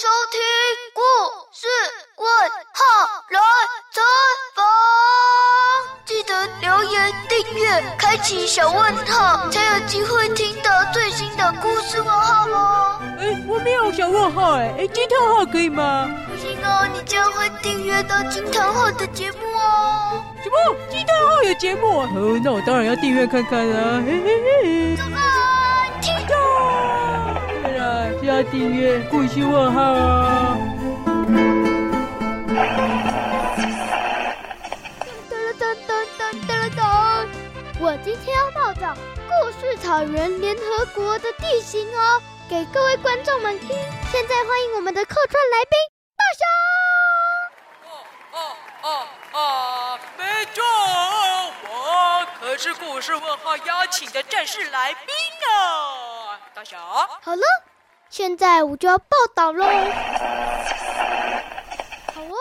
[0.00, 0.40] 收听
[0.94, 1.02] 故
[1.52, 1.68] 事
[2.16, 2.26] 问
[2.72, 2.82] 号
[3.28, 3.38] 来
[3.92, 4.00] 采
[4.56, 4.64] 访，
[6.06, 7.68] 记得留言、订阅、
[7.98, 12.98] 开启小问号，才有机会听到最新的故事问号哦。
[13.18, 16.08] 哎，我没有小问号哎，哎，惊叹号可以吗？
[16.30, 20.24] 不行哦，你这样会订阅到惊叹号的节目哦。
[20.42, 20.76] 什么？
[20.88, 22.00] 惊叹号有节目？
[22.04, 24.02] 哦，那我当然要订阅看看啦。
[24.06, 24.96] 嘿嘿嘿。
[28.30, 28.38] 走吧，听到。
[28.38, 30.56] 对了，就要订阅故事问号哦。
[37.82, 38.94] 我今天要报道
[39.26, 43.68] 故事草原联合国的地形哦，给各位观众们听。
[44.12, 45.72] 现在欢迎我们的客串来宾
[46.16, 46.44] 大侠。
[47.88, 47.88] 哦
[48.32, 48.38] 哦
[48.82, 50.24] 哦哦，没
[50.54, 50.62] 错，
[51.68, 55.14] 我可是故事问号邀请的正式来宾
[55.48, 56.78] 啊，大侠。
[57.22, 57.42] 好了，
[58.10, 59.06] 现在我就要报
[59.36, 59.64] 道喽。
[59.64, 59.70] 好
[62.22, 62.34] 哦，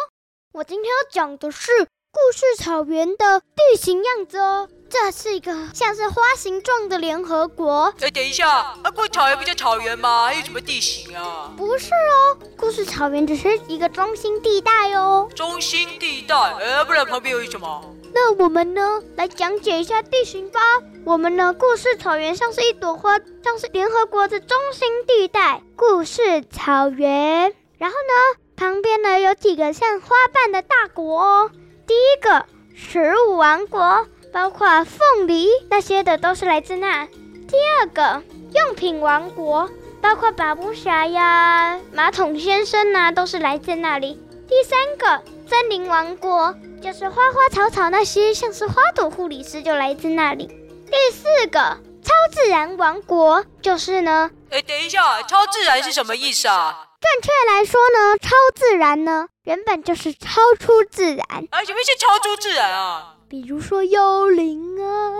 [0.51, 1.71] 我今天要讲的是
[2.11, 4.67] 故事草原的地形样子哦。
[4.89, 7.93] 这是一个像是花形状的联合国。
[8.01, 10.25] 哎，等一下，啊，故事草原不叫草原吗？
[10.25, 11.53] 还有什么地形啊？
[11.55, 15.29] 不是哦，故事草原只是一个中心地带哦。
[15.35, 17.95] 中心地带，呃，不然旁边有什么？
[18.11, 20.59] 那我们呢，来讲解一下地形吧。
[21.05, 27.53] 我们呢，故事草原像是一朵花，像是联合国的中心地带，故事草原。
[27.77, 31.51] 然后呢，旁边呢有几个像花瓣的大国哦。
[31.89, 32.45] 第一个，
[32.75, 34.05] 食物王国。
[34.31, 37.07] 包括凤梨那些的都是来自那。
[37.47, 38.21] 第二个
[38.53, 39.67] 用品王国，
[39.99, 44.21] 包括百步侠呀、马桶先生呐、都是来自那里。
[44.47, 50.45] 第三个森林王国，就是花花草草那些，像是花朵护理师就来自那里。
[50.45, 51.59] 第四个
[52.03, 56.88] 超自然王国，就是呢，哎，等一下，超自然是什么意思啊？
[56.99, 61.25] 正确来说呢，超自然呢，原本就是超出自然。
[61.51, 63.15] 啊，什么是超出自然啊？
[63.29, 65.11] 比如说幽灵啊，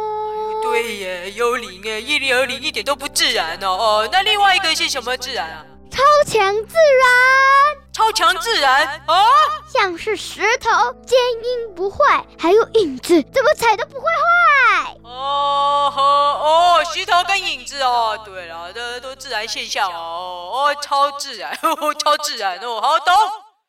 [0.62, 3.68] 对耶，幽灵耶，一幽灵一点都不自然哦。
[3.70, 5.66] 哦，那另外一个是什么自然啊？
[5.90, 9.26] 超强自然，超强自然啊，
[9.68, 10.70] 像是石头
[11.06, 14.98] 坚硬不坏，还有影子怎么踩都不会坏。
[15.04, 23.14] 哦呵哦，石头跟影子哦，对了，这都自然现象哦哦，超自然，呵 呵超自然哦，好懂。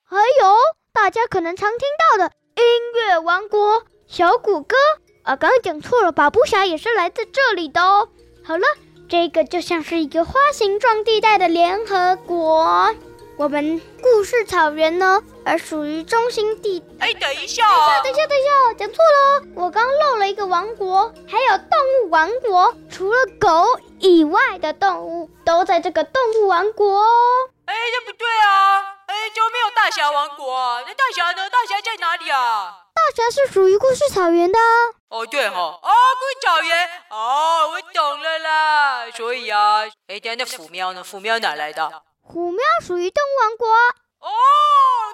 [0.05, 0.55] 还有
[0.93, 2.63] 大家可能常听到的音
[2.95, 3.83] 乐王国。
[4.07, 4.77] 小谷歌
[5.25, 8.09] 啊，刚刚讲错了，百步侠也是来自这里的哦。
[8.45, 8.65] 好了，
[9.09, 12.95] 这个就像是一个花形状地带的联合国。
[13.41, 16.85] 我们故事草原呢，而属于中心地。
[16.99, 21.71] 哎，等一下，等一下，等一下，等一下，讲错了，我刚漏了一个王国，还有动
[22.05, 23.65] 物王国，除了狗
[23.99, 27.09] 以外的动物都在这个动物王国哦。
[27.65, 28.77] 哎，这不对啊！
[29.07, 30.83] 哎，就没有大侠王国啊？
[30.87, 31.49] 那大侠呢？
[31.49, 32.77] 大侠在哪里啊？
[32.93, 34.59] 大侠是属于故事草原的
[35.09, 39.11] 哦，对哈，哦，故事草原，哦，我懂了啦。
[39.13, 41.03] 所以啊，哎，等下那虎喵呢？
[41.03, 41.91] 虎喵哪来的？
[42.33, 43.67] 虎喵属于动物王国。
[44.21, 44.31] 哦，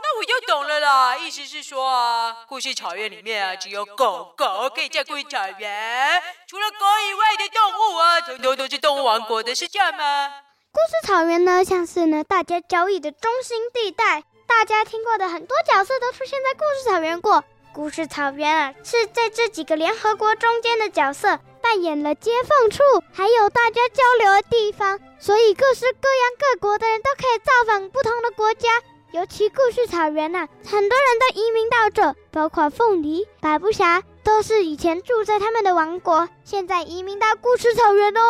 [0.02, 1.16] 那我就懂了啦。
[1.16, 6.76] 意思是说啊，故事草原里面啊，只有狗狗可以在故事草原，除了狗
[7.08, 10.30] 以外的动物啊，统统都是动物王国的，是这样吗？
[10.70, 17.42] 故事草原呢，像是呢大家交易的中心地带，大家听过的很多角色都出现在故事草原过。
[17.72, 22.80] 故事草原啊，是在这几个联合国中间的角色，扮演了接缝处，
[23.12, 28.68] 还有大家交流的地方，所以各式各样各国的人都可以造访不同的国家。
[29.10, 38.20] 尤其故事草原呐、啊，很多人都移民到这，包括凤梨、百步侠，都是以前住在他们的王国，现在移民到故事草原哦。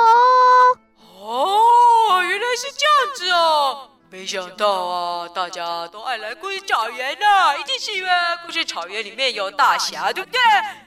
[1.20, 3.90] 哦，原来是这样子哦。
[4.08, 8.10] 没想到啊，大家都爱来故事草原呢，一定是因为
[8.44, 10.40] 故事草原里面有大侠，对不对？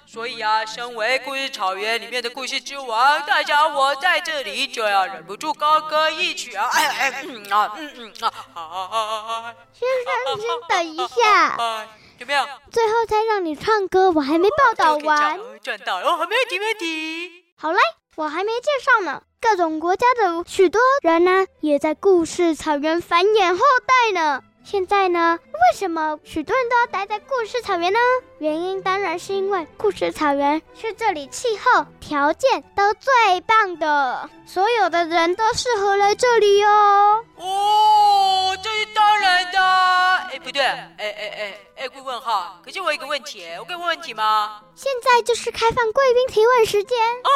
[0.07, 6.67] 所以啊，身为故事草原里面的故事之王，大侠我在这里就要忍不住高歌一曲啊！
[6.71, 8.31] 哎哎嗯啊嗯嗯啊！
[8.55, 11.57] 啊先生，你先等一下，
[12.17, 12.47] 怎么样？
[12.71, 15.39] 最后再让你唱歌，我还没报道完。
[15.61, 17.45] 赚到了，没问题，没问题。
[17.57, 17.79] 好嘞，
[18.15, 19.21] 我还没介绍呢。
[19.41, 24.43] 各种国家的许多人呢，也在故事草原繁衍后代呢。
[24.65, 27.97] 现在呢，为什么许多人都要待在故事草原呢？
[28.39, 37.23] 原因当然是因为故事草原是这里气候条件都最棒的，所有的人都适合来这里哦。
[37.37, 39.59] 哦，这是当然的。
[40.31, 42.59] 哎，不对，哎哎哎哎，贵问号。
[42.63, 44.61] 可是我有一个问题，我可以问问题吗？
[44.75, 46.99] 现在就是开放贵宾提问时间。
[47.23, 47.29] 哦，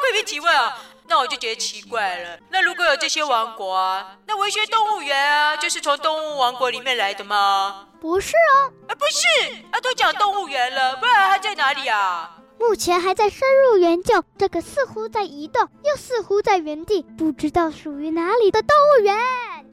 [0.00, 0.76] 贵宾提问啊。
[1.08, 2.38] 那我就觉得奇怪了。
[2.50, 7.86] 那如果有这些王国啊，那文学动物园啊，就是从动物王国里面来的吗？
[8.00, 12.36] 不是哦，啊，不是，啊，都讲动物园了，不然它在哪里啊？
[12.60, 19.16] 目前还在深入研究，这个似乎在移动，又似乎在原地，不知道属于哪里的动物园。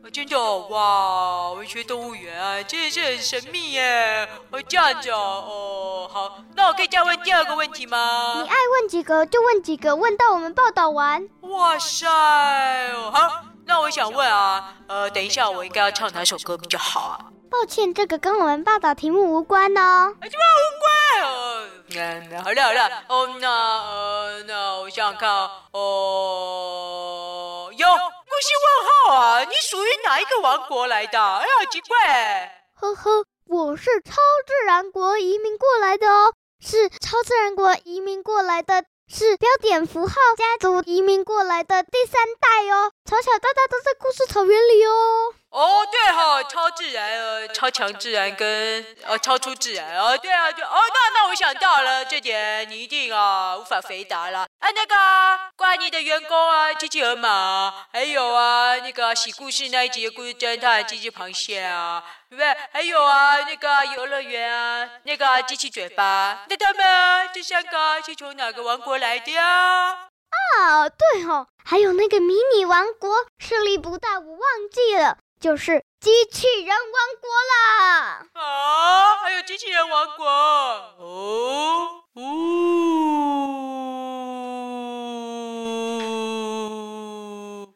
[0.05, 4.29] 啊、真的哇，文学动物园啊，真的是很神秘耶。
[4.51, 8.33] 哦，这样子哦，哦，好，那我可以再问第二个问题吗？
[8.35, 11.27] 你爱问几个就问几个，问到我们报道完。
[11.41, 12.05] 哇塞，
[13.11, 17.25] 好，那我想问啊，呃，等一下我应该要唱哪首歌比较好啊？
[17.49, 20.13] 抱歉，这个跟我们报道题目无关哦。
[20.21, 21.23] 什么无关？
[21.23, 21.65] 哦，
[22.29, 27.64] 那好了好了，哦，那呃，那我想想看，哦，
[29.69, 31.17] 属于哪一个王国来的？
[31.19, 32.67] 哎呀，好奇怪。
[32.79, 34.13] 呵呵，我是超
[34.45, 38.85] 自然国移民过来的哦，是超自然国移民过来的。
[39.07, 45.33] 是标点符号家族移民过来的第三代哦，从小到大都在故事草原里哦。
[45.55, 54.95] 哦，对哈、哦，超自然呃，超强自然跟呃超出自然哦，对啊，对哦，那那我想到了，这点你一定啊无法回答了啊，那个
[55.55, 62.57] 关你的员工啊，机器河马，还有啊那个洗故事那一集的故事侦探机器螃蟹啊，对不对？
[62.73, 70.09] 还有啊那个游乐园啊，那个机器嘴巴，那他们这三个是从哪个王国来的呀？
[70.57, 75.17] 啊，对哦，还有那个迷你王国，势力不大，我忘记了。
[75.45, 76.83] 就是机器人王
[77.21, 78.25] 国啦！
[78.33, 82.47] 啊，还有机器人王国哦哦！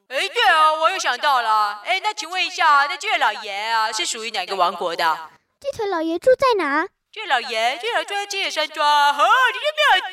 [0.07, 5.30] 哎，对啊，我又想到了，哎，那请问一下，那这位老爷啊，是属于哪个王国的？
[5.60, 6.88] 鸡腿老爷住在哪？
[7.12, 10.06] 这老爷，这老住在金野山庄，哦，你有没有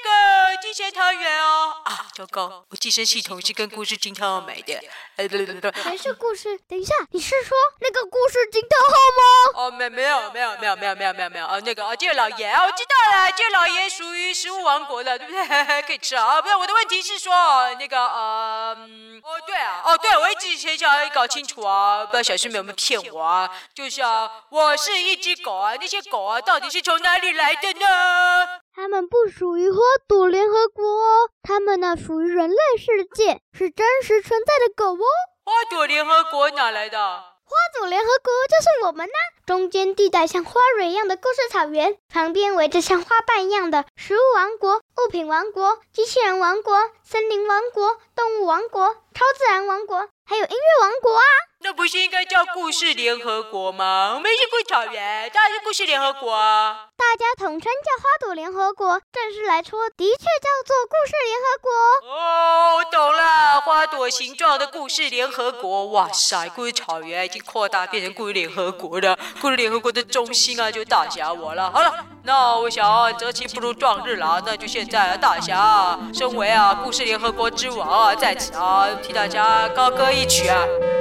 [0.00, 1.76] 个金钱汤圆哦？
[1.84, 4.74] 啊，糟糕，我寄生系统是跟故事金汤号买的。
[5.16, 6.58] 哎，对对对，还是故事？
[6.68, 9.64] 等一下，你是说那个故事金汤号吗？
[9.66, 15.82] 哦，没没有没有没有没有没有没有没有啊，那个啊，这老爷啊，我知道了，这老爷属于食物王国的，对不对？
[15.82, 16.40] 可以吃啊。
[16.40, 17.32] 不是，我的问题是说
[17.74, 18.76] 那个呃，
[19.22, 23.50] 哦对啊，哦对，我一直很想要搞清楚啊，不知道小师妹有没有骗我啊？
[23.74, 26.40] 就是啊，我是一只狗啊，那些狗啊。
[26.40, 28.59] 到底是从哪里来的呢？
[28.74, 35.06] 他们不属于花朵联合国哦，他们呢属于人类世界，是真实存在的狗哦。
[35.44, 36.98] 花朵联合国哪来的？
[36.98, 39.12] 花朵联合国就是我们呢。
[39.44, 51.22] 中间地带像花蕊一样的故事草原，旁边围着像花瓣一样的食物王国、物品王国、机器人王国、森林王国、动物王国、超自然王国，还有音乐王国啊。
[51.62, 54.12] 那不是应该叫故事联合国吗？
[54.14, 56.86] 我们是故事草原，当然是故事联合国啊。
[56.96, 61.70] 大家统称叫花朵联合国，正式来说的确叫做故事联合国。
[62.14, 65.88] 哦，我懂了，花朵形状的故事联合国。
[65.88, 69.18] 哇塞，故事草原已经扩大变成故事联合国了。
[69.42, 71.70] 故事联合国的中心啊，就大侠我了。
[71.70, 71.92] 好了，
[72.22, 80.56] 那我想择其不如撞日了，那就现在大侠身为啊故事联合国之王啊，在此啊替大家高歌一曲啊。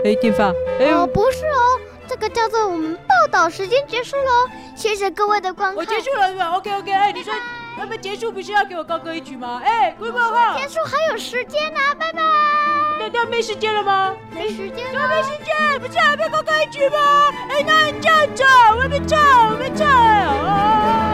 [0.06, 0.49] 哎，电发，
[0.94, 5.78] 哦不是哦这个叫做我们报道时间结束喽谢谢各位的观看。
[5.78, 7.34] 我结束了是吧？Okok 哎你说
[7.78, 9.62] 他们结束不是要给我高歌一曲吗？
[9.64, 12.22] 哎快快快结束还有时间呢拜拜。
[13.00, 14.14] 大家没时间了吗？
[14.32, 16.98] 没时间了没时间不是还没高歌一曲吗？
[17.50, 21.06] 哎那你站着我们唱我们唱啊